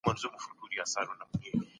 کلیسا 0.05 0.11
د 0.33 0.35
نویو 0.59 0.83
افکارو 0.85 1.13
مخه 1.19 1.37
نیوله. 1.41 1.67